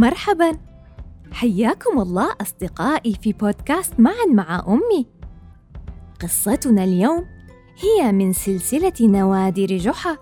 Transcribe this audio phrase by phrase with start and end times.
[0.00, 0.58] مرحبا.
[1.32, 5.06] حياكم الله أصدقائي في بودكاست معا مع أمي.
[6.22, 7.24] قصتنا اليوم
[7.78, 10.16] هي من سلسلة نوادر جحا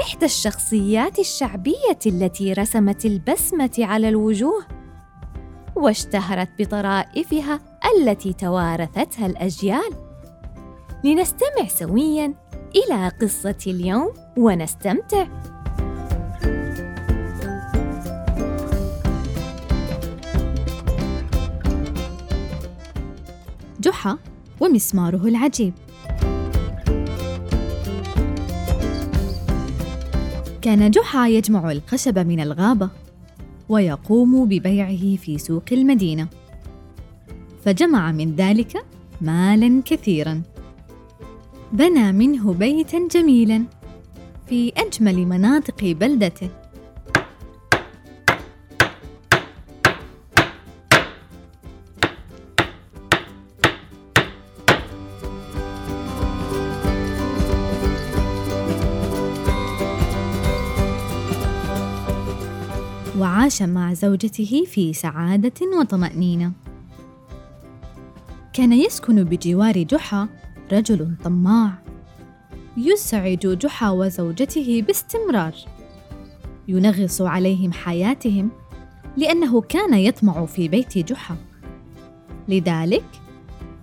[0.00, 4.64] إحدى الشخصيات الشعبية التي رسمت البسمة على الوجوه
[5.76, 7.60] واشتهرت بطرائفها
[7.96, 9.90] التي توارثتها الأجيال.
[11.04, 12.34] لنستمع سويا
[12.76, 15.26] إلى قصة اليوم ونستمتع.
[23.94, 24.18] جحا
[24.60, 25.72] ومسماره العجيب.
[30.62, 32.90] كان جحا يجمع الخشب من الغابة
[33.68, 36.28] ويقوم ببيعه في سوق المدينة.
[37.64, 38.84] فجمع من ذلك
[39.20, 40.42] مالا كثيرا.
[41.72, 43.64] بنى منه بيتا جميلا
[44.48, 46.48] في أجمل مناطق بلدته.
[63.44, 66.52] وعاش مع زوجته في سعادة وطمأنينة.
[68.52, 70.28] كان يسكن بجوار جحا
[70.72, 71.72] رجل طماع،
[72.76, 75.54] يسعد جحا وزوجته باستمرار،
[76.68, 78.50] ينغص عليهم حياتهم
[79.16, 81.36] لأنه كان يطمع في بيت جحا.
[82.48, 83.04] لذلك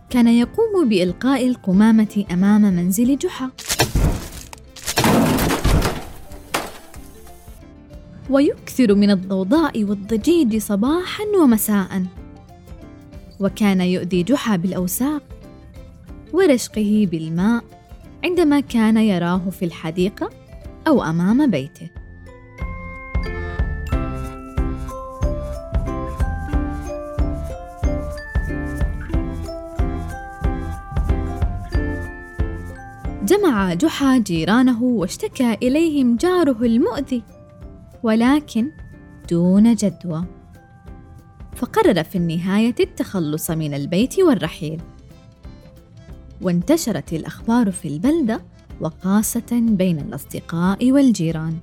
[0.09, 3.50] كان يقوم بإلقاء القمامة أمام منزل جحا.
[8.32, 12.04] ويكثر من الضوضاء والضجيج صباحا ومساء.
[13.40, 15.24] وكان يؤذي جحا بالاوساق
[16.34, 17.64] ورشقه بالماء
[18.24, 20.30] عندما كان يراه في الحديقة
[20.88, 21.90] أو أمام بيته.
[33.24, 37.24] جمع جحا جيرانه واشتكى إليهم جاره المؤذي.
[38.03, 38.72] ولكن
[39.29, 40.25] دون جدوى.
[41.56, 44.81] فقرر في النهاية التخلص من البيت والرحيل.
[46.41, 48.41] وانتشرت الأخبار في البلدة
[48.81, 51.57] وخاصه بين الأصدقاء والجيران.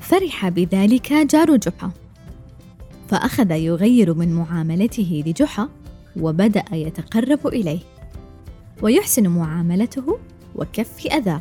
[0.00, 1.90] فرح بذلك جار جحا.
[3.08, 5.68] فأخذ يغير من معاملته لجحا
[6.20, 7.80] وبدأ يتقرب إليه.
[8.82, 10.18] ويحسن معاملته
[10.54, 11.40] وكف أذاه.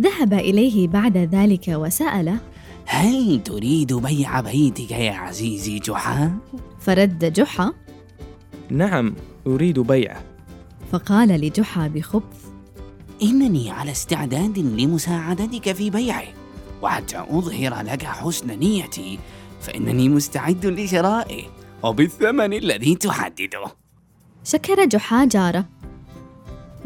[0.00, 2.38] ذهب إليه بعد ذلك وسأله
[2.86, 6.38] هل تريد بيع بيتك يا عزيزي جحا؟
[6.80, 7.72] فرد جحا
[8.70, 9.14] نعم
[9.46, 10.22] أريد بيعه
[10.92, 12.44] فقال لجحا بخبث
[13.22, 16.24] إنني على استعداد لمساعدتك في بيعه
[16.82, 19.18] وحتى أظهر لك حسن نيتي
[19.60, 21.42] فإنني مستعد لشرائه
[21.82, 23.64] وبالثمن الذي تحدده.
[24.44, 25.64] شكر جحا جاره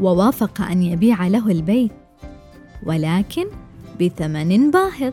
[0.01, 1.93] ووافق أن يبيع له البيت.
[2.83, 3.47] ولكن
[4.01, 5.13] بثمن باهظ.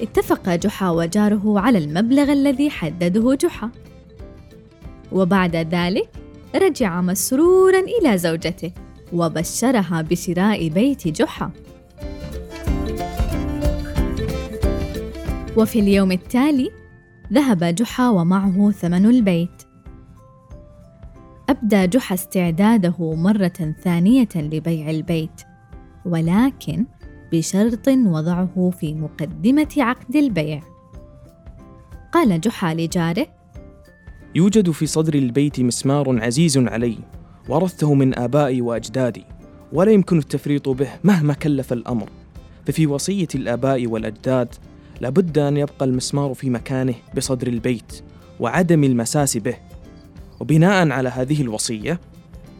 [0.00, 3.70] اتفق جحا وجاره على المبلغ الذي حدده جحا.
[5.12, 6.08] وبعد ذلك
[6.54, 8.72] رجع مسرورا إلى زوجته
[9.12, 11.50] وبشرها بشراء بيت جحا.
[15.56, 16.70] وفي اليوم التالي
[17.32, 19.62] ذهب جحا ومعه ثمن البيت.
[21.48, 25.42] أبدى جحا استعداده مرة ثانية لبيع البيت
[26.04, 26.86] ولكن
[27.32, 30.62] بشرط وضعه في مقدمة عقد البيع.
[32.12, 33.26] قال جحا لجاره
[34.34, 36.98] يوجد في صدر البيت مسمار عزيز علي
[37.48, 39.24] ورثته من آبائي وأجدادي
[39.72, 42.08] ولا يمكن التفريط به مهما كلف الأمر.
[42.66, 44.54] ففي وصية الآباء والأجداد
[45.02, 48.02] لابد أن يبقى المسمار في مكانه بصدر البيت
[48.40, 49.56] وعدم المساس به.
[50.40, 52.00] وبناء على هذه الوصية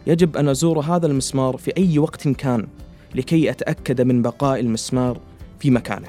[0.07, 2.67] يجب أن أزور هذا المسمار في أي وقت كان
[3.15, 5.21] لكي أتأكد من بقاء المسمار
[5.59, 6.09] في مكانه.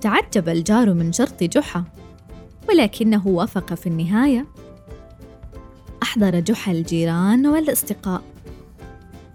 [0.00, 1.84] تعجب الجار من شرط جحا
[2.68, 4.46] ولكنه وافق في النهاية.
[6.02, 8.22] أحضر جحا الجيران والأصدقاء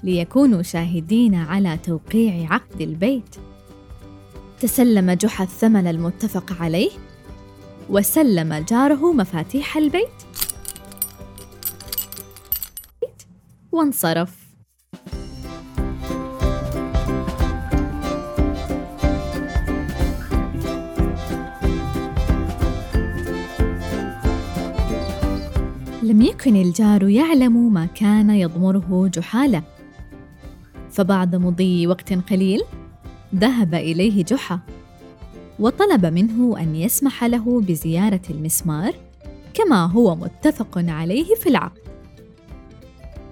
[0.03, 3.35] ليكونوا شاهدين على توقيع عقد البيت.
[4.59, 6.91] تسلم جحا الثمن المتفق عليه
[7.89, 10.07] وسلم جاره مفاتيح البيت.
[13.71, 14.41] وانصرف.
[26.03, 29.63] لم يكن الجار يعلم ما كان يضمره جحاله.
[30.91, 32.61] فبعد مضي وقت قليل
[33.35, 34.59] ذهب إليه جحا
[35.59, 38.93] وطلب منه أن يسمح له بزيارة المسمار
[39.53, 41.81] كما هو متفق عليه في العقد.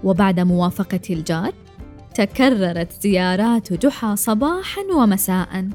[0.04, 1.54] وبعد موافقة الجار
[2.16, 5.68] تكررت زيارات جحا صباحا ومساء.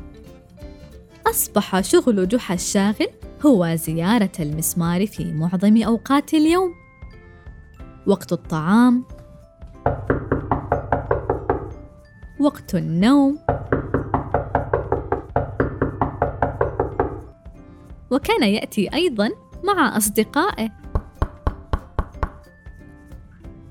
[1.27, 3.09] أصبح شغل جحا الشاغل
[3.47, 6.75] هو زيارة المسمار في معظم أوقات اليوم.
[8.07, 9.05] وقت الطعام
[12.45, 13.39] وقت النوم.
[18.11, 19.31] وكان يأتي أيضا
[19.65, 20.69] مع أصدقائه.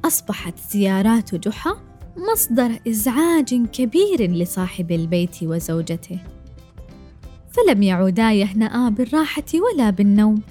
[0.05, 1.75] أصبحت زيارات جحا
[2.31, 6.19] مصدر إزعاج كبير لصاحب البيت وزوجته.
[7.51, 10.41] فلم يعودا يهنأ بالراحة ولا بالنوم.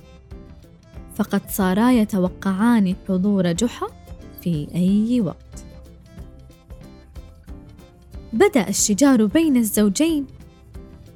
[1.15, 3.87] فقد صارا يتوقعان حضور جحا
[4.43, 5.52] في أي وقت.
[8.33, 10.27] بدأ الشجار بين الزوجين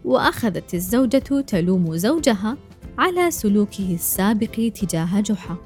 [0.05, 2.57] وأخذت الزوجة تلوم زوجها
[2.99, 5.57] على سلوكه السابق تجاه جحا.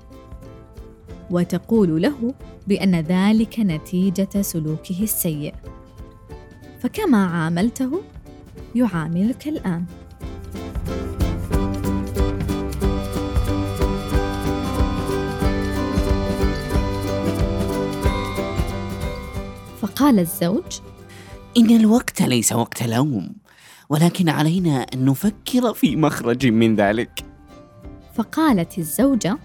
[1.30, 2.34] وتقول له
[2.66, 5.54] بأن ذلك نتيجة سلوكه السيء.
[6.80, 8.00] فكما عاملته
[8.74, 9.84] يعاملك الآن.
[19.80, 20.80] فقال الزوج
[21.56, 23.32] إن الوقت ليس وقت لوم
[23.88, 27.24] ولكن علينا أن نفكر في مخرج من ذلك.
[28.14, 29.38] فقالت الزوجة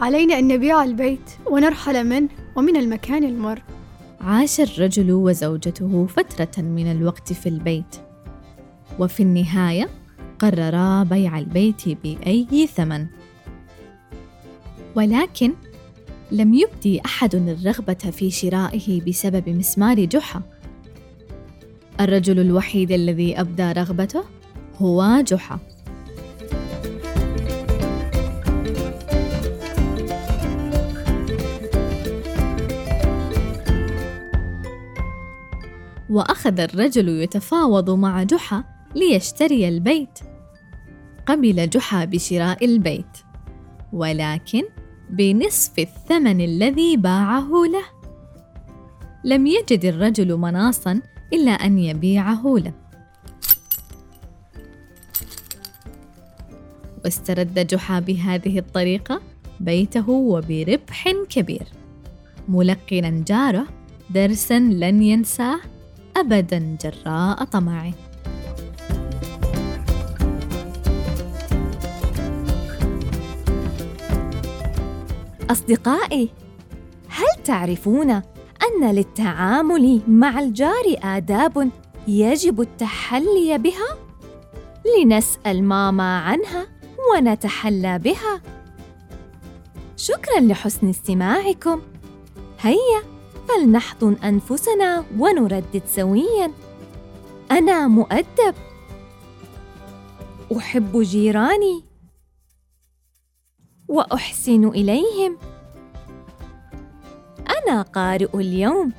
[0.00, 3.62] علينا أن نبيع البيت ونرحل منه ومن المكان المر.
[4.20, 7.96] عاش الرجل وزوجته فترة من الوقت في البيت.
[8.98, 9.88] وفي النهاية
[10.38, 13.06] قررا بيع البيت بأي ثمن.
[14.96, 15.54] ولكن
[16.32, 20.42] لم يبدي أحد الرغبة في شرائه بسبب مسمار جحا.
[22.00, 24.24] الرجل الوحيد الذي أبدى رغبته
[24.76, 25.58] هو جحا.
[36.10, 38.64] وأخذ الرجل يتفاوض مع جحا
[38.94, 40.18] ليشتري البيت.
[41.26, 43.18] قبل جحا بشراء البيت
[43.92, 44.62] ولكن
[45.10, 47.84] بنصف الثمن الذي باعه له.
[49.24, 51.00] لم يجد الرجل مناصا
[51.32, 52.72] إلا أن يبيعه له.
[57.04, 59.20] واسترد جحا بهذه الطريقة
[59.60, 61.68] بيته وبربح كبير.
[62.48, 63.66] ملقنا جاره
[64.10, 65.60] درسا لن ينساه
[66.16, 67.92] ابدا جراء طمعه.
[75.50, 76.28] أصدقائي
[77.08, 78.22] هل تعرفون
[78.78, 81.70] أن للتعامل مع الجار آداب
[82.08, 83.96] يجب التحلي بها؟
[84.86, 86.66] لنسأل ماما عنها
[87.12, 88.40] ونتحلى بها.
[89.96, 91.82] شكرا لحسن استماعكم.
[92.60, 93.02] هيا
[93.48, 96.52] فلنحضن أنفسنا ونردد سويا.
[97.50, 98.54] أنا مؤدب.
[100.56, 101.84] أحب جيراني.
[103.88, 105.38] وأحسن إليهم.
[107.68, 108.92] أنا قارئ اليوم؟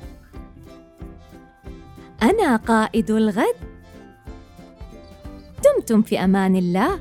[2.22, 3.54] أنا قائد الغد؟
[5.64, 6.98] دمتم في أمان الله.